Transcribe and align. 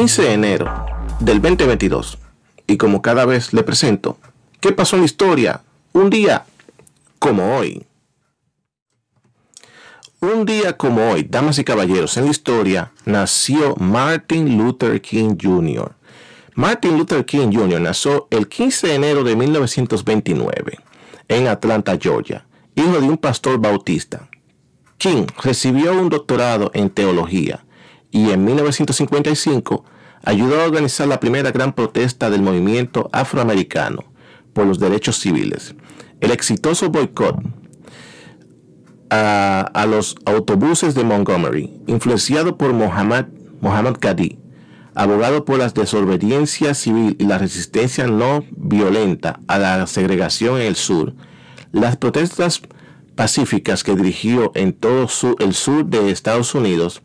15 0.00 0.22
de 0.22 0.32
enero 0.32 0.86
del 1.18 1.42
2022 1.42 2.16
y 2.66 2.78
como 2.78 3.02
cada 3.02 3.26
vez 3.26 3.52
le 3.52 3.62
presento, 3.62 4.16
¿qué 4.58 4.72
pasó 4.72 4.96
en 4.96 5.02
la 5.02 5.04
historia? 5.04 5.60
Un 5.92 6.08
día 6.08 6.46
como 7.18 7.58
hoy. 7.58 7.84
Un 10.22 10.46
día 10.46 10.74
como 10.78 11.10
hoy, 11.10 11.24
damas 11.24 11.58
y 11.58 11.64
caballeros, 11.64 12.16
en 12.16 12.24
la 12.24 12.30
historia 12.30 12.92
nació 13.04 13.76
Martin 13.76 14.56
Luther 14.56 15.02
King 15.02 15.36
Jr. 15.38 15.94
Martin 16.54 16.96
Luther 16.96 17.26
King 17.26 17.52
Jr. 17.52 17.82
nació 17.82 18.26
el 18.30 18.48
15 18.48 18.86
de 18.86 18.94
enero 18.94 19.22
de 19.22 19.36
1929 19.36 20.78
en 21.28 21.46
Atlanta, 21.46 21.98
Georgia, 22.00 22.46
hijo 22.74 23.02
de 23.02 23.06
un 23.06 23.18
pastor 23.18 23.58
bautista. 23.58 24.30
King 24.96 25.26
recibió 25.42 25.92
un 25.92 26.08
doctorado 26.08 26.70
en 26.72 26.88
teología 26.88 27.66
y 28.10 28.30
en 28.30 28.46
1955 28.46 29.84
ayudó 30.24 30.60
a 30.60 30.64
organizar 30.64 31.08
la 31.08 31.20
primera 31.20 31.50
gran 31.50 31.72
protesta 31.72 32.30
del 32.30 32.42
movimiento 32.42 33.08
afroamericano 33.12 34.04
por 34.52 34.66
los 34.66 34.78
derechos 34.78 35.18
civiles. 35.18 35.74
El 36.20 36.30
exitoso 36.30 36.90
boicot 36.90 37.36
a, 39.10 39.86
los 39.88 40.16
autobuses 40.24 40.94
de 40.94 41.04
Montgomery, 41.04 41.80
influenciado 41.86 42.56
por 42.56 42.72
Mohammad, 42.72 43.26
Mohammad 43.60 43.96
abogado 44.94 45.44
por 45.44 45.58
la 45.58 45.68
desobediencia 45.68 46.74
civil 46.74 47.16
y 47.18 47.24
la 47.24 47.38
resistencia 47.38 48.06
no 48.06 48.44
violenta 48.50 49.40
a 49.46 49.58
la 49.58 49.86
segregación 49.86 50.60
en 50.60 50.66
el 50.66 50.76
sur, 50.76 51.14
las 51.72 51.96
protestas 51.96 52.62
pacíficas 53.14 53.84
que 53.84 53.94
dirigió 53.94 54.52
en 54.54 54.72
todo 54.72 55.06
el 55.38 55.54
sur 55.54 55.86
de 55.86 56.10
Estados 56.10 56.54
Unidos 56.54 57.02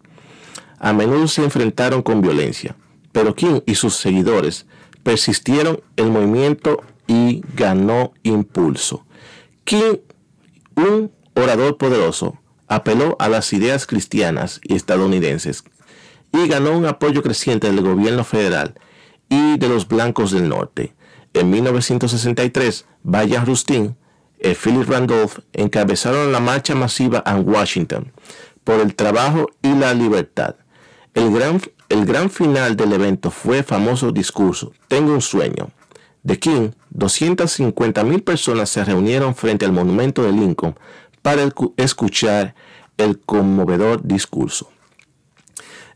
a 0.80 0.94
menudo 0.94 1.28
se 1.28 1.44
enfrentaron 1.44 2.02
con 2.02 2.22
violencia, 2.22 2.76
pero 3.16 3.34
King 3.34 3.62
y 3.66 3.76
sus 3.76 3.96
seguidores 3.96 4.66
persistieron 5.02 5.80
el 5.96 6.12
movimiento 6.12 6.84
y 7.08 7.42
ganó 7.56 8.12
impulso. 8.24 9.06
King, 9.64 10.00
un 10.76 11.14
orador 11.34 11.78
poderoso, 11.78 12.38
apeló 12.68 13.16
a 13.20 13.30
las 13.30 13.54
ideas 13.54 13.88
cristianas 13.88 14.60
y 14.64 14.76
estadounidenses 14.76 15.64
y 16.34 16.50
ganó 16.50 16.78
un 16.78 16.88
apoyo 16.88 17.24
creciente 17.24 17.72
del 17.72 17.82
gobierno 17.82 18.26
federal 18.26 18.74
y 19.30 19.58
de 19.60 19.70
los 19.70 19.88
blancos 19.88 20.32
del 20.32 20.50
norte. 20.50 20.94
En 21.34 21.50
1963, 21.52 22.86
Bayard 23.04 23.46
Rustin 23.46 23.96
y 24.42 24.54
Philip 24.56 24.90
Randolph 24.90 25.40
encabezaron 25.54 26.34
la 26.34 26.42
marcha 26.42 26.76
masiva 26.76 27.24
en 27.26 27.48
Washington 27.48 28.12
por 28.66 28.82
el 28.82 28.94
trabajo 28.94 29.48
y 29.62 29.74
la 29.74 29.94
libertad. 29.94 30.58
El 31.16 31.32
gran, 31.32 31.62
el 31.90 32.06
gran 32.06 32.30
final 32.30 32.76
del 32.76 32.92
evento 32.92 33.32
fue 33.32 33.60
el 33.60 33.64
famoso 33.64 34.12
discurso 34.12 34.74
Tengo 34.90 35.14
un 35.14 35.22
sueño. 35.22 35.72
De 36.24 36.38
King, 36.40 36.72
250 36.90 38.04
mil 38.04 38.22
personas 38.22 38.70
se 38.70 38.84
reunieron 38.84 39.34
frente 39.34 39.64
al 39.64 39.72
monumento 39.72 40.24
de 40.24 40.34
Lincoln 40.34 40.76
para 41.22 41.42
escuchar 41.78 42.54
el 42.98 43.20
conmovedor 43.20 44.06
discurso. 44.06 44.70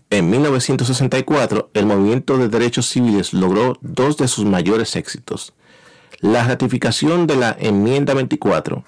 En 0.10 0.30
1964, 0.30 1.70
el 1.74 1.86
movimiento 1.86 2.38
de 2.38 2.48
derechos 2.48 2.88
civiles 2.88 3.34
logró 3.34 3.78
dos 3.82 4.18
de 4.18 4.28
sus 4.28 4.46
mayores 4.46 4.96
éxitos. 4.96 5.54
La 6.20 6.48
ratificación 6.48 7.28
de 7.28 7.36
la 7.36 7.56
enmienda 7.60 8.14
24, 8.14 8.86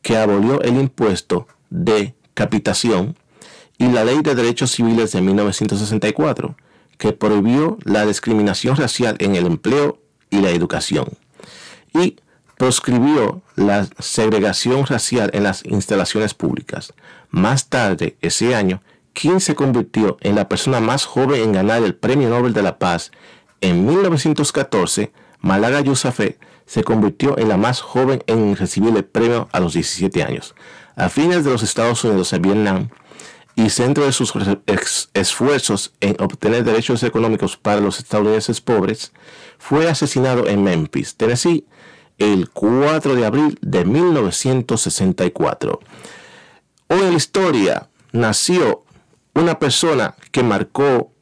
que 0.00 0.16
abolió 0.16 0.62
el 0.62 0.76
impuesto 0.76 1.46
de 1.70 2.14
capitación, 2.34 3.16
y 3.82 3.88
la 3.88 4.04
ley 4.04 4.20
de 4.22 4.36
derechos 4.36 4.70
civiles 4.70 5.10
de 5.10 5.20
1964, 5.20 6.54
que 6.98 7.12
prohibió 7.12 7.78
la 7.82 8.06
discriminación 8.06 8.76
racial 8.76 9.16
en 9.18 9.34
el 9.34 9.44
empleo 9.44 9.98
y 10.30 10.40
la 10.40 10.50
educación, 10.50 11.08
y 11.92 12.14
proscribió 12.56 13.42
la 13.56 13.88
segregación 13.98 14.86
racial 14.86 15.32
en 15.34 15.42
las 15.42 15.64
instalaciones 15.64 16.32
públicas. 16.32 16.94
Más 17.30 17.70
tarde, 17.70 18.16
ese 18.20 18.54
año, 18.54 18.80
King 19.14 19.40
se 19.40 19.56
convirtió 19.56 20.16
en 20.20 20.36
la 20.36 20.48
persona 20.48 20.78
más 20.78 21.04
joven 21.04 21.42
en 21.42 21.52
ganar 21.52 21.82
el 21.82 21.96
Premio 21.96 22.28
Nobel 22.28 22.52
de 22.52 22.62
la 22.62 22.78
Paz. 22.78 23.10
En 23.60 23.84
1914, 23.84 25.10
Malaga 25.40 25.80
Yousafzai 25.80 26.38
se 26.66 26.84
convirtió 26.84 27.36
en 27.36 27.48
la 27.48 27.56
más 27.56 27.80
joven 27.80 28.22
en 28.28 28.54
recibir 28.54 28.96
el 28.96 29.04
premio 29.04 29.48
a 29.50 29.58
los 29.58 29.72
17 29.72 30.22
años. 30.22 30.54
A 30.94 31.08
fines 31.08 31.42
de 31.42 31.50
los 31.50 31.64
Estados 31.64 32.04
Unidos 32.04 32.32
en 32.32 32.42
Vietnam 32.42 32.88
y 33.54 33.70
centro 33.70 34.04
de 34.04 34.12
sus 34.12 34.32
esfuerzos 35.14 35.94
en 36.00 36.16
obtener 36.20 36.64
derechos 36.64 37.02
económicos 37.02 37.56
para 37.56 37.80
los 37.80 37.98
estadounidenses 37.98 38.60
pobres, 38.60 39.12
fue 39.58 39.88
asesinado 39.88 40.46
en 40.48 40.62
Memphis, 40.62 41.16
Tennessee, 41.16 41.66
el 42.18 42.50
4 42.50 43.14
de 43.14 43.26
abril 43.26 43.58
de 43.60 43.84
1964. 43.84 45.80
Hoy 46.88 47.00
en 47.00 47.10
la 47.10 47.16
historia 47.16 47.88
nació 48.12 48.84
una 49.34 49.58
persona 49.58 50.14
que 50.30 50.42
marcó 50.42 51.12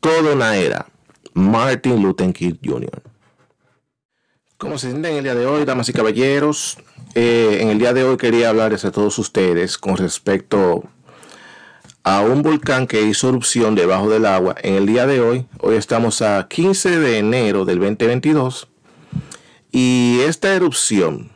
toda 0.00 0.34
una 0.34 0.56
era, 0.56 0.86
Martin 1.34 2.02
Luther 2.02 2.32
King 2.32 2.54
Jr. 2.64 3.02
Como 4.58 4.78
se 4.78 4.90
sienten 4.90 5.12
en 5.12 5.18
el 5.18 5.24
día 5.24 5.34
de 5.34 5.46
hoy, 5.46 5.64
damas 5.64 5.88
y 5.88 5.92
caballeros, 5.92 6.78
eh, 7.14 7.58
en 7.60 7.68
el 7.68 7.78
día 7.78 7.92
de 7.92 8.04
hoy 8.04 8.16
quería 8.16 8.48
hablarles 8.48 8.84
a 8.84 8.92
todos 8.92 9.18
ustedes 9.18 9.76
con 9.76 9.96
respecto 9.96 10.84
un 12.04 12.42
volcán 12.42 12.86
que 12.86 13.02
hizo 13.02 13.28
erupción 13.28 13.74
debajo 13.74 14.10
del 14.10 14.26
agua. 14.26 14.54
En 14.62 14.74
el 14.74 14.86
día 14.86 15.06
de 15.06 15.20
hoy, 15.20 15.46
hoy 15.60 15.76
estamos 15.76 16.22
a 16.22 16.46
15 16.48 16.98
de 16.98 17.18
enero 17.18 17.64
del 17.64 17.78
2022, 17.78 18.68
y 19.70 20.20
esta 20.26 20.54
erupción 20.54 21.30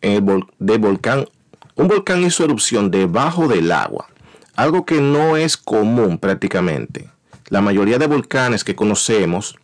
de 0.00 0.78
volcán, 0.78 1.28
un 1.76 1.88
volcán 1.88 2.22
hizo 2.22 2.44
erupción 2.44 2.90
debajo 2.90 3.48
del 3.48 3.70
agua 3.70 4.08
algo 4.54 4.84
que 4.84 5.00
no 5.00 5.36
es 5.36 5.56
común 5.56 6.18
prácticamente. 6.18 7.10
La 7.48 7.60
mayoría 7.60 7.98
de 7.98 8.06
volcanes 8.06 8.64
que 8.64 8.74
conocemos 8.74 9.56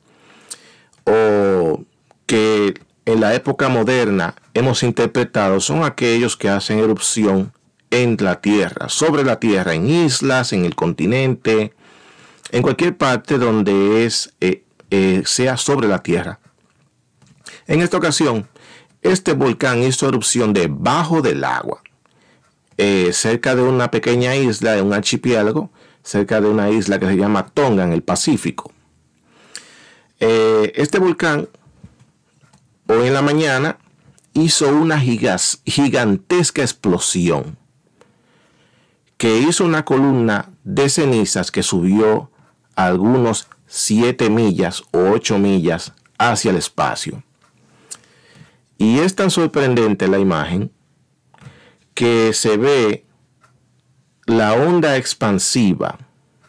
o 1.05 1.85
que 2.27 2.75
en 3.07 3.21
la 3.21 3.35
época 3.35 3.69
moderna 3.69 4.35
hemos 4.55 4.83
interpretado 4.83 5.61
son 5.61 5.85
aquellos 5.85 6.37
que 6.37 6.49
hacen 6.49 6.79
erupción 6.79 7.53
en 7.91 8.17
la 8.21 8.41
tierra, 8.41 8.89
sobre 8.89 9.25
la 9.25 9.41
tierra, 9.41 9.75
en 9.75 9.89
islas, 9.89 10.53
en 10.53 10.65
el 10.65 10.75
continente, 10.75 11.73
en 12.51 12.63
cualquier 12.63 12.97
parte 12.97 13.39
donde 13.39 14.05
es, 14.05 14.35
eh, 14.41 14.65
eh, 14.91 15.23
sea 15.25 15.57
sobre 15.57 15.89
la 15.89 16.03
tierra. 16.03 16.41
En 17.67 17.81
esta 17.81 17.97
ocasión, 17.97 18.49
este 19.03 19.33
volcán 19.33 19.83
hizo 19.83 20.09
erupción 20.09 20.53
debajo 20.53 21.23
del 21.23 21.45
agua. 21.45 21.83
Eh, 22.77 23.11
cerca 23.13 23.55
de 23.55 23.63
una 23.63 23.91
pequeña 23.91 24.37
isla, 24.37 24.73
de 24.73 24.83
un 24.83 24.93
archipiélago, 24.93 25.71
cerca 26.03 26.41
de 26.41 26.49
una 26.49 26.71
isla 26.71 26.99
que 26.99 27.07
se 27.07 27.17
llama 27.17 27.49
Tonga 27.49 27.85
en 27.85 27.93
el 27.93 28.03
Pacífico. 28.03 28.73
Este 30.21 30.99
volcán, 30.99 31.49
hoy 32.89 33.07
en 33.07 33.15
la 33.15 33.23
mañana, 33.23 33.79
hizo 34.33 34.69
una 34.69 34.99
gigantesca 34.99 36.63
explosión 36.63 37.57
que 39.19 39.39
hizo 39.41 39.65
una 39.65 39.85
columna 39.85 40.51
de 40.65 40.89
cenizas 40.89 41.51
que 41.51 41.65
subió 41.65 42.31
algunos 42.77 43.49
7 43.67 44.31
millas 44.31 44.83
o 44.93 45.11
8 45.11 45.39
millas 45.39 45.93
hacia 46.19 46.53
el 46.53 46.57
espacio. 46.57 47.23
Y 48.79 49.01
es 49.01 49.17
tan 49.17 49.31
sorprendente 49.31 50.07
la 50.07 50.21
imagen 50.21 50.71
que 51.95 52.33
se 52.33 52.57
ve 52.57 53.05
la 54.27 54.55
onda 54.55 54.97
expansiva 54.97 55.99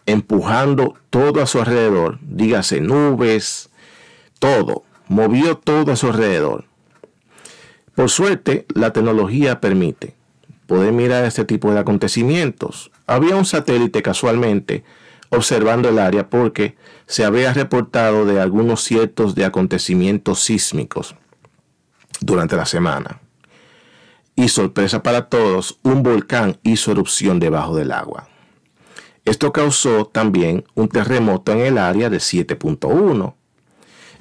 empujando 0.05 0.95
todo 1.09 1.41
a 1.41 1.47
su 1.47 1.59
alrededor, 1.59 2.19
dígase 2.21 2.81
nubes, 2.81 3.69
todo, 4.39 4.83
movió 5.07 5.57
todo 5.57 5.91
a 5.91 5.95
su 5.95 6.07
alrededor. 6.07 6.65
Por 7.95 8.09
suerte, 8.09 8.65
la 8.73 8.93
tecnología 8.93 9.59
permite 9.59 10.18
poder 10.69 10.93
mirar 10.93 11.25
este 11.25 11.45
tipo 11.45 11.73
de 11.73 11.79
acontecimientos. 11.79 12.91
Había 13.07 13.35
un 13.35 13.45
satélite 13.45 14.03
casualmente 14.03 14.83
observando 15.31 15.89
el 15.89 15.97
área 15.97 16.29
porque 16.29 16.77
se 17.07 17.25
había 17.25 17.51
reportado 17.53 18.23
de 18.25 18.39
algunos 18.39 18.83
ciertos 18.83 19.33
de 19.33 19.45
acontecimientos 19.45 20.41
sísmicos 20.41 21.15
durante 22.21 22.55
la 22.55 22.67
semana 22.67 23.19
y 24.35 24.47
sorpresa 24.49 25.01
para 25.01 25.27
todos, 25.27 25.79
un 25.81 26.03
volcán 26.03 26.59
hizo 26.61 26.91
erupción 26.91 27.39
debajo 27.39 27.75
del 27.75 27.91
agua. 27.91 28.29
Esto 29.25 29.51
causó 29.51 30.05
también 30.05 30.65
un 30.75 30.87
terremoto 30.87 31.51
en 31.51 31.61
el 31.61 31.77
área 31.79 32.11
de 32.11 32.17
7.1 32.17 33.33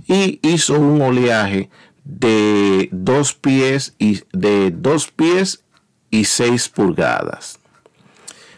y 0.07 0.41
hizo 0.43 0.81
un 0.81 1.03
oleaje 1.03 1.69
de 2.05 2.89
2 2.91 3.35
pies 3.35 3.95
y 3.99 4.23
de 4.33 4.71
2 4.71 5.09
pies 5.13 5.63
y 6.11 6.25
6 6.25 6.69
pulgadas. 6.71 7.59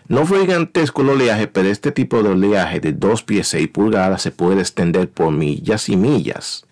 No 0.08 0.26
fue 0.26 0.40
gigantesco 0.40 1.02
el 1.02 1.10
oleaje, 1.10 1.46
pero 1.46 1.68
este 1.68 1.92
tipo 1.92 2.22
de 2.22 2.30
oleaje 2.30 2.80
de 2.80 2.92
2 2.92 3.22
pies 3.22 3.48
6 3.48 3.68
pulgadas 3.68 4.22
se 4.22 4.32
puede 4.32 4.60
extender 4.60 5.08
por 5.08 5.30
millas 5.30 5.88
y 5.88 5.96
millas. 5.96 6.66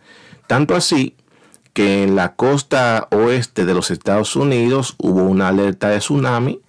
Tanto 0.49 0.75
así 0.75 1.15
que 1.73 2.03
en 2.03 2.17
la 2.17 2.35
costa 2.35 3.07
oeste 3.13 3.65
de 3.65 3.75
los 3.75 3.93
Estados 3.93 4.35
Unidos 4.35 4.97
hubo 4.99 5.23
una 5.23 5.49
alerta 5.49 5.91
de 5.91 5.99
tsunami 5.99 6.61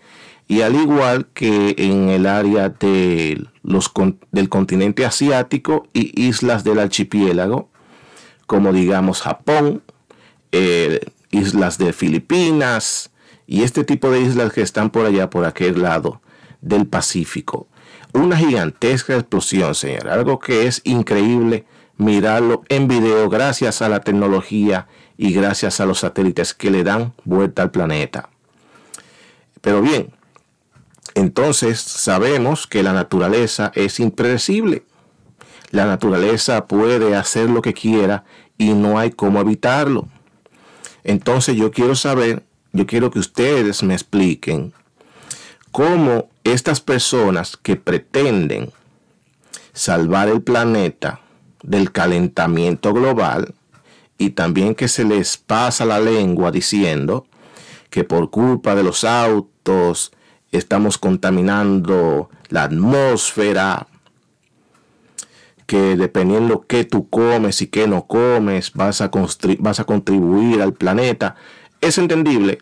y 0.47 0.61
al 0.61 0.75
igual 0.75 1.27
que 1.33 1.73
en 1.77 2.09
el 2.09 2.27
área 2.27 2.69
de 2.69 3.47
los, 3.63 3.91
del 4.31 4.49
continente 4.49 5.05
asiático 5.05 5.87
y 5.93 6.27
islas 6.27 6.63
del 6.63 6.77
archipiélago, 6.77 7.69
como 8.45 8.73
digamos 8.73 9.21
Japón, 9.21 9.81
eh, 10.51 10.99
islas 11.31 11.79
de 11.79 11.93
Filipinas 11.93 13.09
y 13.49 13.63
este 13.63 13.83
tipo 13.83 14.11
de 14.11 14.21
islas 14.21 14.53
que 14.53 14.61
están 14.61 14.91
por 14.91 15.07
allá, 15.07 15.31
por 15.31 15.43
aquel 15.43 15.81
lado 15.81 16.21
del 16.61 16.85
Pacífico. 16.85 17.67
Una 18.13 18.37
gigantesca 18.37 19.15
explosión, 19.15 19.73
señor. 19.73 20.07
Algo 20.07 20.37
que 20.37 20.67
es 20.67 20.81
increíble 20.83 21.65
mirarlo 21.97 22.61
en 22.69 22.87
video 22.87 23.27
gracias 23.27 23.81
a 23.81 23.89
la 23.89 24.01
tecnología 24.01 24.87
y 25.17 25.33
gracias 25.33 25.79
a 25.79 25.87
los 25.87 26.01
satélites 26.01 26.53
que 26.53 26.69
le 26.69 26.83
dan 26.83 27.13
vuelta 27.23 27.63
al 27.63 27.71
planeta. 27.71 28.29
Pero 29.61 29.81
bien, 29.81 30.13
entonces 31.15 31.81
sabemos 31.81 32.67
que 32.67 32.83
la 32.83 32.93
naturaleza 32.93 33.71
es 33.73 33.99
impredecible. 33.99 34.83
La 35.71 35.87
naturaleza 35.87 36.67
puede 36.67 37.15
hacer 37.15 37.49
lo 37.49 37.63
que 37.63 37.73
quiera 37.73 38.25
y 38.59 38.75
no 38.75 38.99
hay 38.99 39.09
cómo 39.09 39.41
evitarlo. 39.41 40.07
Entonces 41.03 41.55
yo 41.55 41.71
quiero 41.71 41.95
saber, 41.95 42.43
yo 42.73 42.85
quiero 42.85 43.11
que 43.11 43.19
ustedes 43.19 43.83
me 43.83 43.93
expliquen 43.93 44.73
cómo 45.71 46.29
estas 46.43 46.81
personas 46.81 47.57
que 47.57 47.75
pretenden 47.75 48.71
salvar 49.73 50.29
el 50.29 50.41
planeta 50.41 51.21
del 51.63 51.91
calentamiento 51.91 52.93
global 52.93 53.53
y 54.17 54.31
también 54.31 54.75
que 54.75 54.87
se 54.87 55.03
les 55.03 55.37
pasa 55.37 55.85
la 55.85 55.99
lengua 55.99 56.51
diciendo 56.51 57.25
que 57.89 58.03
por 58.03 58.29
culpa 58.29 58.75
de 58.75 58.83
los 58.83 59.03
autos 59.03 60.11
estamos 60.51 60.97
contaminando 60.97 62.29
la 62.49 62.63
atmósfera, 62.63 63.87
que 65.65 65.95
dependiendo 65.95 66.65
qué 66.67 66.83
tú 66.83 67.09
comes 67.09 67.61
y 67.61 67.67
qué 67.67 67.87
no 67.87 68.07
comes, 68.07 68.73
vas 68.73 69.01
a, 69.01 69.11
vas 69.59 69.79
a 69.79 69.83
contribuir 69.83 70.61
al 70.61 70.73
planeta. 70.73 71.35
Es 71.81 71.97
entendible 71.97 72.59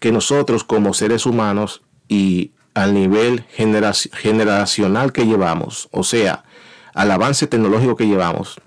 que 0.00 0.12
nosotros 0.12 0.64
como 0.64 0.94
seres 0.94 1.26
humanos 1.26 1.82
y 2.08 2.52
al 2.74 2.94
nivel 2.94 3.44
generacional 3.50 5.12
que 5.12 5.26
llevamos, 5.26 5.88
o 5.92 6.02
sea, 6.02 6.44
al 6.94 7.10
avance 7.10 7.46
tecnológico 7.46 7.96
que 7.96 8.06
llevamos, 8.06 8.60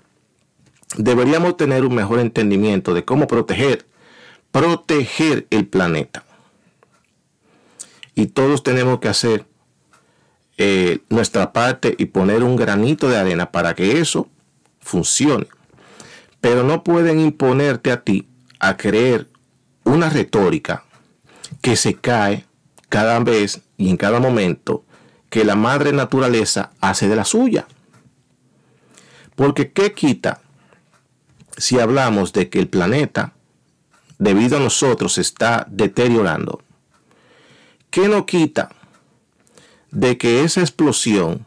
deberíamos 0.96 1.56
tener 1.56 1.84
un 1.84 1.94
mejor 1.94 2.20
entendimiento 2.20 2.94
de 2.94 3.04
cómo 3.04 3.26
proteger, 3.26 3.86
proteger 4.50 5.46
el 5.50 5.66
planeta. 5.66 6.24
Y 8.14 8.26
todos 8.26 8.62
tenemos 8.62 8.98
que 8.98 9.08
hacer 9.08 9.46
eh, 10.56 11.00
nuestra 11.08 11.52
parte 11.52 11.94
y 11.98 12.06
poner 12.06 12.42
un 12.42 12.56
granito 12.56 13.08
de 13.08 13.16
arena 13.16 13.52
para 13.52 13.74
que 13.74 14.00
eso 14.00 14.28
funcione. 14.80 15.46
Pero 16.40 16.64
no 16.64 16.82
pueden 16.82 17.20
imponerte 17.20 17.92
a 17.92 18.02
ti 18.02 18.28
a 18.58 18.76
creer 18.76 19.28
una 19.88 20.10
retórica 20.10 20.84
que 21.62 21.74
se 21.76 21.94
cae 21.94 22.44
cada 22.88 23.18
vez 23.20 23.62
y 23.78 23.88
en 23.88 23.96
cada 23.96 24.20
momento 24.20 24.84
que 25.30 25.44
la 25.44 25.56
madre 25.56 25.92
naturaleza 25.92 26.70
hace 26.80 27.08
de 27.08 27.16
la 27.16 27.24
suya. 27.24 27.66
Porque 29.34 29.72
¿qué 29.72 29.92
quita 29.92 30.40
si 31.56 31.78
hablamos 31.78 32.32
de 32.32 32.48
que 32.50 32.58
el 32.58 32.68
planeta, 32.68 33.32
debido 34.18 34.58
a 34.58 34.60
nosotros, 34.60 35.16
está 35.16 35.66
deteriorando? 35.70 36.62
¿Qué 37.90 38.08
no 38.08 38.26
quita 38.26 38.70
de 39.90 40.18
que 40.18 40.44
esa 40.44 40.60
explosión 40.60 41.46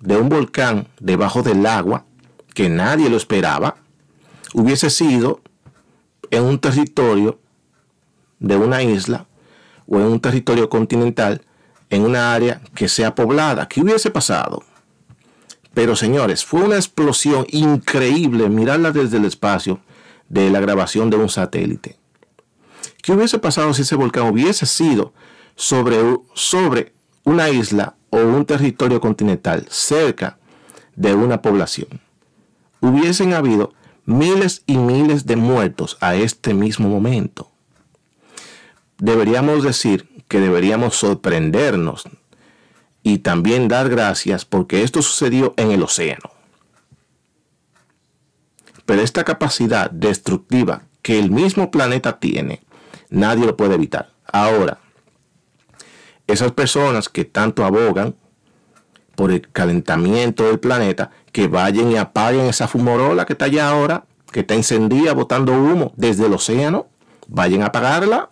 de 0.00 0.16
un 0.16 0.28
volcán 0.28 0.88
debajo 0.98 1.42
del 1.42 1.64
agua, 1.66 2.04
que 2.52 2.68
nadie 2.68 3.08
lo 3.08 3.16
esperaba, 3.16 3.76
hubiese 4.54 4.90
sido 4.90 5.40
en 6.30 6.42
un 6.42 6.58
territorio 6.58 7.38
de 8.40 8.56
una 8.56 8.82
isla 8.82 9.26
o 9.86 9.96
en 9.98 10.06
un 10.06 10.20
territorio 10.20 10.68
continental, 10.68 11.42
en 11.90 12.02
una 12.02 12.34
área 12.34 12.60
que 12.74 12.88
sea 12.88 13.14
poblada. 13.14 13.68
¿Qué 13.68 13.80
hubiese 13.80 14.10
pasado? 14.10 14.64
Pero 15.74 15.94
señores, 15.94 16.44
fue 16.44 16.62
una 16.62 16.76
explosión 16.76 17.46
increíble 17.50 18.48
mirarla 18.48 18.90
desde 18.90 19.18
el 19.18 19.24
espacio 19.24 19.80
de 20.28 20.50
la 20.50 20.60
grabación 20.60 21.10
de 21.10 21.16
un 21.16 21.28
satélite. 21.28 21.96
¿Qué 23.02 23.12
hubiese 23.12 23.38
pasado 23.38 23.72
si 23.74 23.82
ese 23.82 23.96
volcán 23.96 24.28
hubiese 24.28 24.66
sido 24.66 25.12
sobre, 25.54 25.96
sobre 26.34 26.92
una 27.24 27.50
isla 27.50 27.94
o 28.10 28.18
un 28.18 28.44
territorio 28.44 29.00
continental 29.00 29.66
cerca 29.68 30.38
de 30.96 31.14
una 31.14 31.42
población? 31.42 32.00
Hubiesen 32.80 33.34
habido 33.34 33.72
miles 34.04 34.62
y 34.66 34.76
miles 34.76 35.26
de 35.26 35.36
muertos 35.36 35.96
a 36.00 36.14
este 36.14 36.54
mismo 36.54 36.88
momento 36.88 37.49
deberíamos 39.00 39.64
decir 39.64 40.08
que 40.28 40.40
deberíamos 40.40 40.96
sorprendernos 40.96 42.04
y 43.02 43.18
también 43.18 43.66
dar 43.66 43.88
gracias 43.88 44.44
porque 44.44 44.82
esto 44.82 45.02
sucedió 45.02 45.54
en 45.56 45.72
el 45.72 45.82
océano. 45.82 46.30
Pero 48.86 49.02
esta 49.02 49.24
capacidad 49.24 49.90
destructiva 49.90 50.82
que 51.02 51.18
el 51.18 51.30
mismo 51.30 51.70
planeta 51.70 52.18
tiene, 52.18 52.60
nadie 53.08 53.46
lo 53.46 53.56
puede 53.56 53.74
evitar. 53.74 54.10
Ahora, 54.26 54.78
esas 56.26 56.52
personas 56.52 57.08
que 57.08 57.24
tanto 57.24 57.64
abogan 57.64 58.14
por 59.16 59.32
el 59.32 59.48
calentamiento 59.50 60.44
del 60.44 60.60
planeta, 60.60 61.10
que 61.32 61.48
vayan 61.48 61.90
y 61.90 61.96
apaguen 61.96 62.46
esa 62.46 62.68
fumorola 62.68 63.26
que 63.26 63.32
está 63.32 63.46
allá 63.46 63.68
ahora, 63.68 64.04
que 64.30 64.40
está 64.40 64.54
encendida 64.54 65.12
botando 65.12 65.52
humo 65.52 65.92
desde 65.96 66.26
el 66.26 66.32
océano, 66.32 66.86
vayan 67.26 67.62
a 67.62 67.66
apagarla 67.66 68.30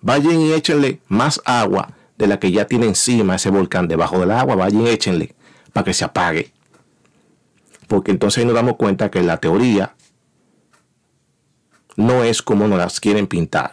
vayan 0.00 0.40
y 0.40 0.52
échenle 0.52 1.00
más 1.08 1.40
agua 1.44 1.94
de 2.16 2.26
la 2.26 2.38
que 2.38 2.50
ya 2.50 2.66
tiene 2.66 2.86
encima 2.86 3.36
ese 3.36 3.50
volcán 3.50 3.88
debajo 3.88 4.18
del 4.18 4.32
agua, 4.32 4.56
vayan 4.56 4.82
y 4.82 4.88
échenle 4.88 5.34
para 5.72 5.84
que 5.84 5.94
se 5.94 6.04
apague. 6.04 6.52
Porque 7.86 8.10
entonces 8.10 8.44
nos 8.44 8.54
damos 8.54 8.76
cuenta 8.76 9.10
que 9.10 9.22
la 9.22 9.38
teoría 9.38 9.94
no 11.96 12.24
es 12.24 12.42
como 12.42 12.68
nos 12.68 12.78
las 12.78 13.00
quieren 13.00 13.26
pintar. 13.26 13.72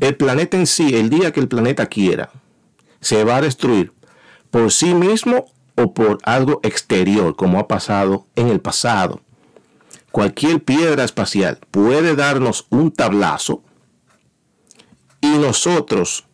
El 0.00 0.16
planeta 0.16 0.56
en 0.56 0.66
sí, 0.66 0.96
el 0.96 1.08
día 1.10 1.32
que 1.32 1.40
el 1.40 1.48
planeta 1.48 1.86
quiera, 1.86 2.30
se 3.00 3.24
va 3.24 3.36
a 3.36 3.42
destruir 3.42 3.92
por 4.50 4.72
sí 4.72 4.94
mismo 4.94 5.46
o 5.76 5.94
por 5.94 6.18
algo 6.24 6.60
exterior, 6.62 7.34
como 7.36 7.58
ha 7.58 7.68
pasado 7.68 8.26
en 8.36 8.48
el 8.48 8.60
pasado. 8.60 9.20
Cualquier 10.10 10.62
piedra 10.62 11.04
espacial 11.04 11.58
puede 11.70 12.14
darnos 12.14 12.66
un 12.70 12.92
tablazo 12.92 13.62
nosotros, 15.38 16.24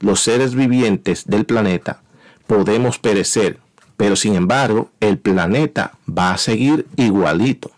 los 0.00 0.20
seres 0.20 0.54
vivientes 0.54 1.24
del 1.26 1.46
planeta, 1.46 2.02
podemos 2.46 2.98
perecer, 2.98 3.58
pero 3.96 4.16
sin 4.16 4.34
embargo 4.34 4.90
el 5.00 5.18
planeta 5.18 5.92
va 6.08 6.32
a 6.32 6.38
seguir 6.38 6.86
igualito. 6.96 7.70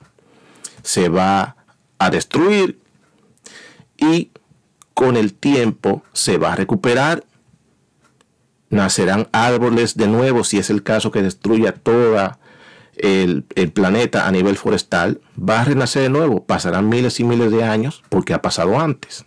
Se 0.83 1.09
va 1.09 1.57
a 1.99 2.11
destruir 2.11 2.79
y 3.97 4.31
con 4.95 5.17
el 5.17 5.35
tiempo 5.35 6.03
se 6.13 6.39
va 6.39 6.53
a 6.53 6.57
recuperar. 6.57 7.25
Nacerán 8.71 9.29
árboles 9.33 9.97
de 9.97 10.09
nuevo 10.09 10.45
si 10.45 10.59
es 10.59 10.71
el 10.71 10.83
caso 10.83 11.11
que 11.11 11.23
destruya 11.23 11.73
todo 11.73 12.37
el, 12.97 13.45
el, 13.55 13.73
planeta 13.73 14.27
a 14.27 14.31
nivel 14.31 14.57
forestal. 14.57 15.21
Va 15.39 15.61
a 15.61 15.65
renacer 15.65 16.03
de 16.03 16.11
nuevo. 16.11 16.45
Pasarán 16.45 16.89
miles 16.89 17.21
y 17.21 17.25
miles 17.25 17.51
de 17.51 17.65
años 17.65 18.03
porque 18.11 18.35
ha 18.35 18.43
pasado 18.43 18.79
antes 18.79 19.25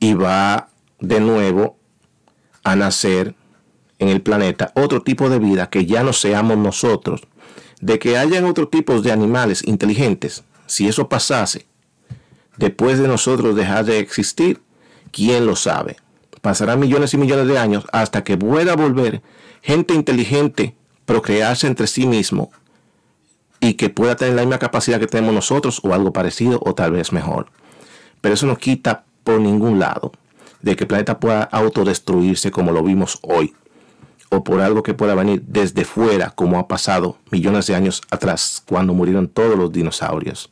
y 0.00 0.14
va 0.14 0.68
de 1.00 1.20
nuevo 1.20 1.76
a 2.64 2.76
nacer 2.76 3.34
en 3.98 4.08
el 4.08 4.22
planeta 4.22 4.72
otro 4.74 5.02
tipo 5.02 5.28
de 5.28 5.38
vida 5.38 5.70
que 5.70 5.86
ya 5.86 6.02
no 6.02 6.12
seamos 6.12 6.56
nosotros. 6.58 7.22
De 7.80 7.98
que 7.98 8.18
hayan 8.18 8.44
otros 8.44 8.70
tipos 8.70 9.04
de 9.04 9.12
animales 9.12 9.62
inteligentes, 9.64 10.42
si 10.66 10.88
eso 10.88 11.08
pasase, 11.08 11.66
después 12.56 12.98
de 12.98 13.06
nosotros 13.06 13.54
dejar 13.54 13.84
de 13.84 14.00
existir, 14.00 14.60
¿quién 15.12 15.46
lo 15.46 15.54
sabe? 15.54 15.96
Pasarán 16.40 16.80
millones 16.80 17.14
y 17.14 17.18
millones 17.18 17.46
de 17.46 17.58
años 17.58 17.84
hasta 17.92 18.24
que 18.24 18.36
pueda 18.36 18.74
volver 18.74 19.22
gente 19.62 19.94
inteligente 19.94 20.74
procrearse 21.04 21.66
entre 21.66 21.86
sí 21.86 22.06
mismo 22.06 22.50
y 23.60 23.74
que 23.74 23.90
pueda 23.90 24.16
tener 24.16 24.34
la 24.34 24.42
misma 24.42 24.58
capacidad 24.58 25.00
que 25.00 25.06
tenemos 25.06 25.34
nosotros 25.34 25.80
o 25.82 25.94
algo 25.94 26.12
parecido 26.12 26.60
o 26.64 26.74
tal 26.74 26.92
vez 26.92 27.12
mejor. 27.12 27.48
Pero 28.20 28.34
eso 28.34 28.46
nos 28.46 28.58
quita 28.58 29.04
por 29.28 29.42
ningún 29.42 29.78
lado. 29.78 30.12
de 30.62 30.74
que 30.74 30.84
el 30.84 30.88
planeta 30.88 31.20
pueda 31.20 31.42
autodestruirse 31.42 32.50
como 32.50 32.72
lo 32.72 32.82
vimos 32.82 33.18
hoy, 33.22 33.54
o 34.30 34.42
por 34.42 34.60
algo 34.60 34.82
que 34.82 34.94
pueda 34.94 35.14
venir 35.14 35.42
desde 35.46 35.84
fuera, 35.84 36.30
como 36.30 36.58
ha 36.58 36.66
pasado 36.66 37.18
millones 37.30 37.66
de 37.66 37.76
años 37.76 38.00
atrás, 38.10 38.62
cuando 38.66 38.92
murieron 38.92 39.28
todos 39.28 39.56
los 39.56 39.70
dinosaurios. 39.70 40.50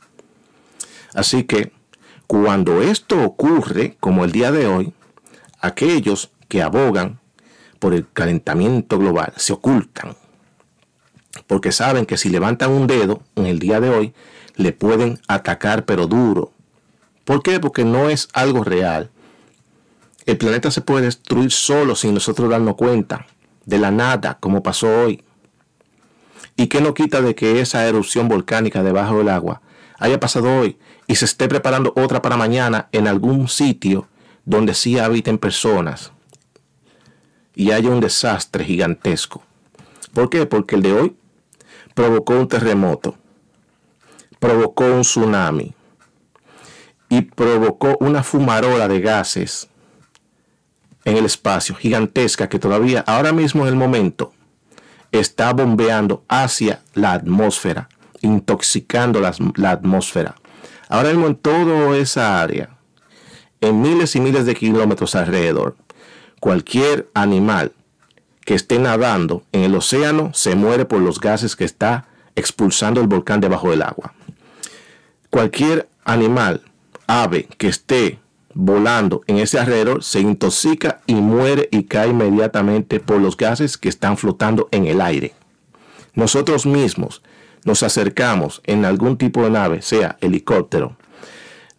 Así 1.15 1.43
que, 1.43 1.73
cuando 2.29 2.83
esto 2.83 3.25
ocurre, 3.25 3.97
como 3.99 4.25
el 4.25 4.31
día 4.31 4.53
de 4.53 4.69
hoy, 4.69 4.93
aquellos 5.61 6.31
que 6.47 6.63
abogan 6.63 7.19
por 7.81 7.95
el 7.95 8.07
calentamiento 8.13 8.99
global 8.99 9.33
se 9.37 9.55
ocultan, 9.55 10.15
porque 11.49 11.73
saben 11.73 12.07
que 12.07 12.17
si 12.17 12.29
levantan 12.29 12.71
un 12.71 12.87
dedo 12.87 13.23
en 13.35 13.47
el 13.47 13.59
día 13.59 13.81
de 13.81 13.89
hoy, 13.89 14.15
le 14.55 14.73
pueden 14.73 15.19
atacar 15.27 15.85
pero 15.85 16.07
duro. 16.07 16.53
¿Por 17.27 17.43
qué? 17.43 17.59
Porque 17.59 17.85
no 17.85 18.09
es 18.09 18.29
algo 18.33 18.63
real. 18.63 19.11
El 20.27 20.39
planeta 20.39 20.71
se 20.71 20.81
puede 20.81 21.07
destruir 21.07 21.51
solo 21.51 21.97
sin 21.97 22.15
nosotros 22.15 22.49
darnos 22.49 22.77
cuenta, 22.77 23.27
de 23.65 23.79
la 23.79 23.91
nada, 23.91 24.39
como 24.39 24.63
pasó 24.63 24.87
hoy. 25.03 25.25
¿Y 26.57 26.69
qué 26.69 26.81
no 26.81 26.95
quita 26.95 27.21
de 27.23 27.35
que 27.35 27.61
esa 27.61 27.85
erupción 27.85 28.29
volcánica 28.29 28.85
debajo 28.85 29.19
del 29.19 29.29
agua 29.29 29.61
haya 29.99 30.21
pasado 30.21 30.57
hoy 30.57 30.79
y 31.09 31.17
se 31.17 31.25
esté 31.25 31.49
preparando 31.49 31.93
otra 31.97 32.23
para 32.23 32.37
mañana 32.37 32.89
en 32.93 33.09
algún 33.09 33.49
sitio 33.49 34.07
donde 34.45 34.73
sí 34.75 35.01
habiten 35.01 35.39
personas 35.39 36.13
y 37.57 37.73
haya 37.73 37.91
un 37.91 37.99
desastre 37.99 38.65
gigantesco? 38.65 39.43
¿Por 40.15 40.31
qué? 40.31 40.47
Porque 40.47 40.77
el 40.77 40.83
de 40.83 40.93
hoy 40.93 41.17
provocó 41.93 42.35
un 42.35 42.47
terremoto, 42.47 43.17
provocó 44.39 44.85
un 44.85 45.01
tsunami 45.01 45.75
y 47.09 47.23
provocó 47.23 47.97
una 48.01 48.23
fumarola 48.23 48.89
de 48.89 49.01
gases 49.01 49.69
en 51.05 51.17
el 51.17 51.25
espacio, 51.25 51.75
gigantesca, 51.75 52.49
que 52.49 52.59
todavía 52.59 53.05
ahora 53.07 53.33
mismo 53.33 53.63
en 53.63 53.69
el 53.69 53.77
momento 53.77 54.33
está 55.13 55.53
bombeando 55.53 56.25
hacia 56.29 56.81
la 56.95 57.13
atmósfera, 57.13 57.89
intoxicando 58.23 59.21
la, 59.21 59.35
la 59.55 59.71
atmósfera. 59.71 60.35
Ahora 60.89 61.11
mismo 61.11 61.27
en 61.29 61.37
toda 61.37 61.97
esa 61.97 62.41
área, 62.43 62.71
en 63.61 63.81
miles 63.81 64.17
y 64.17 64.21
miles 64.21 64.47
de 64.47 64.55
kilómetros 64.55 65.15
alrededor, 65.15 65.77
cualquier 66.41 67.09
animal 67.15 67.73
que 68.45 68.55
esté 68.55 68.79
nadando 68.79 69.43
en 69.53 69.63
el 69.63 69.75
océano 69.75 70.31
se 70.35 70.55
muere 70.55 70.85
por 70.85 71.01
los 71.01 71.21
gases 71.21 71.57
que 71.57 71.65
está 71.65 72.07
expulsando 72.37 73.01
el 73.01 73.09
volcán 73.09 73.41
debajo 73.41 73.71
del 73.71 73.83
agua. 73.83 74.15
Cualquier 75.31 75.89
animal, 76.05 76.63
ave 77.07 77.49
que 77.59 77.69
esté 77.69 78.19
volando 78.55 79.23
en 79.27 79.39
ese 79.39 79.59
alrededor 79.59 80.03
se 80.03 80.21
intoxica 80.21 81.03
y 81.07 81.15
muere 81.15 81.69
y 81.71 81.85
cae 81.85 82.09
inmediatamente 82.09 83.01
por 83.01 83.21
los 83.21 83.37
gases 83.37 83.77
que 83.77 83.91
están 83.91 84.17
flotando 84.17 84.69
en 84.73 84.87
el 84.87 85.01
aire. 85.01 85.35
Nosotros 86.15 86.65
mismos 86.65 87.23
nos 87.65 87.83
acercamos 87.83 88.63
en 88.65 88.87
algún 88.87 89.19
tipo 89.19 89.43
de 89.43 89.51
nave, 89.51 89.83
sea 89.83 90.17
helicóptero, 90.21 90.97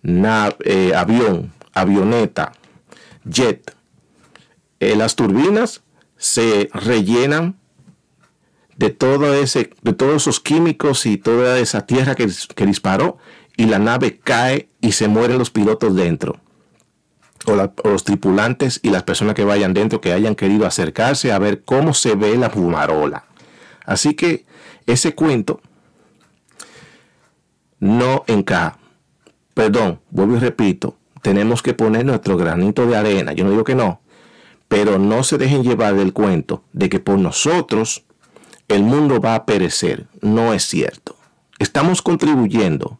eh, 0.04 0.92
avión, 0.96 1.52
avioneta, 1.74 2.52
jet. 3.26 3.76
Eh, 4.80 4.96
las 4.96 5.16
turbinas 5.16 5.82
se 6.18 6.70
rellenan 6.74 7.58
de 8.76 8.92
todo 8.92 9.34
ese, 9.34 9.72
de 9.82 9.94
todos 9.94 10.22
esos 10.22 10.40
químicos 10.40 11.08
y 11.08 11.18
toda 11.18 11.58
esa 11.58 11.88
tierra 11.88 12.14
que, 12.14 12.28
que 12.56 12.66
disparó 12.68 13.18
y 13.56 13.66
la 13.66 13.80
nave 13.80 14.20
cae 14.20 14.70
y 14.88 14.94
se 14.94 15.10
mueren 15.10 15.38
los 15.38 15.50
pilotos 15.50 15.96
dentro 15.96 16.38
o, 17.46 17.90
los 17.90 18.06
tripulantes 18.06 18.80
y 18.82 18.90
las 18.90 19.04
personas 19.04 19.36
que 19.36 19.44
vayan 19.44 19.74
dentro 19.74 20.00
que 20.00 20.14
hayan 20.14 20.34
querido 20.34 20.66
acercarse 20.66 21.34
a 21.34 21.40
ver 21.40 21.64
cómo 21.66 21.94
se 21.94 22.16
ve 22.16 22.38
la 22.38 22.50
fumarola. 22.50 23.26
Así 23.86 24.14
que 24.14 24.46
ese 24.86 25.14
cuento 25.14 25.60
no 27.82 28.24
encaja. 28.28 28.78
Perdón, 29.54 30.00
vuelvo 30.10 30.38
y 30.38 30.40
repito, 30.40 30.96
tenemos 31.22 31.62
que 31.62 31.74
poner 31.74 32.06
nuestro 32.06 32.38
granito 32.38 32.86
de 32.86 32.96
arena. 32.96 33.34
Yo 33.34 33.44
no 33.44 33.52
digo 33.52 33.66
que 33.66 33.76
no, 33.76 34.00
pero 34.70 35.00
no 35.00 35.24
se 35.24 35.38
dejen 35.38 35.64
llevar 35.64 35.96
del 35.96 36.14
cuento 36.14 36.64
de 36.72 36.88
que 36.88 37.02
por 37.02 37.20
nosotros 37.20 38.06
el 38.70 38.84
mundo 38.84 39.20
va 39.20 39.36
a 39.36 39.46
perecer. 39.46 40.08
No 40.22 40.54
es 40.54 40.64
cierto. 40.64 41.18
Estamos 41.60 42.02
contribuyendo, 42.02 43.00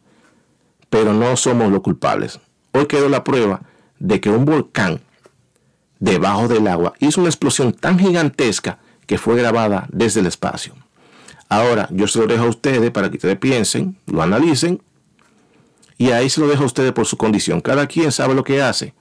pero 0.90 1.12
no 1.12 1.36
somos 1.36 1.70
los 1.70 1.82
culpables. 1.82 2.40
Hoy 2.72 2.86
quedó 2.86 3.08
la 3.08 3.24
prueba 3.24 3.62
de 3.98 4.20
que 4.20 4.30
un 4.30 4.44
volcán 4.44 5.00
debajo 5.98 6.48
del 6.48 6.68
agua 6.68 6.94
hizo 7.00 7.20
una 7.20 7.30
explosión 7.30 7.72
tan 7.72 7.98
gigantesca 7.98 8.78
que 9.06 9.18
fue 9.18 9.36
grabada 9.36 9.86
desde 9.90 10.20
el 10.20 10.26
espacio. 10.26 10.74
Ahora, 11.48 11.88
yo 11.90 12.06
se 12.06 12.18
lo 12.18 12.26
dejo 12.26 12.44
a 12.44 12.48
ustedes 12.48 12.90
para 12.90 13.10
que 13.10 13.16
ustedes 13.16 13.38
piensen, 13.38 13.96
lo 14.06 14.22
analicen, 14.22 14.82
y 15.96 16.10
ahí 16.10 16.30
se 16.30 16.40
lo 16.40 16.46
dejo 16.46 16.62
a 16.62 16.66
ustedes 16.66 16.92
por 16.92 17.06
su 17.06 17.16
condición. 17.16 17.60
Cada 17.60 17.86
quien 17.86 18.12
sabe 18.12 18.34
lo 18.34 18.44
que 18.44 18.62
hace 18.62 18.94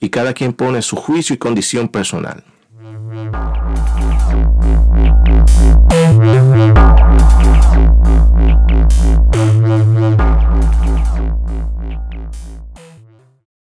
y 0.00 0.08
cada 0.08 0.32
quien 0.32 0.52
pone 0.52 0.82
su 0.82 0.96
juicio 0.96 1.34
y 1.34 1.38
condición 1.38 1.88
personal. 1.88 2.44